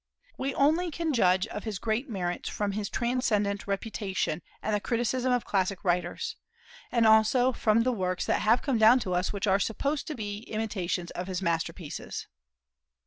We 0.35 0.55
only 0.55 0.89
can 0.89 1.13
judge 1.13 1.45
of 1.45 1.63
his 1.63 1.77
great 1.77 2.09
merits 2.09 2.49
from 2.49 2.71
his 2.71 2.89
transcendent 2.89 3.67
reputation 3.67 4.41
and 4.63 4.73
the 4.73 4.79
criticism 4.79 5.31
of 5.31 5.45
classic 5.45 5.83
writers, 5.83 6.37
and 6.91 7.05
also 7.05 7.51
from 7.51 7.83
the 7.83 7.91
works 7.91 8.25
that 8.25 8.41
have 8.41 8.63
come 8.63 8.79
down 8.79 8.97
to 9.01 9.13
us 9.13 9.31
which 9.31 9.45
are 9.45 9.59
supposed 9.59 10.07
to 10.07 10.15
be 10.15 10.39
imitations 10.51 11.11
of 11.11 11.27
his 11.27 11.43
masterpieces. 11.43 12.25